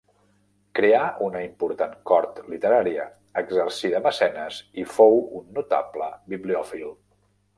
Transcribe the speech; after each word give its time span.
Creà 0.77 1.01
una 1.25 1.41
important 1.47 1.91
cort 2.11 2.39
literària, 2.53 3.05
exercí 3.43 3.93
de 3.95 4.01
mecenes 4.07 4.57
i 4.85 4.89
fou 4.97 5.15
un 5.41 5.47
notable 5.59 6.11
bibliòfil. 6.33 6.91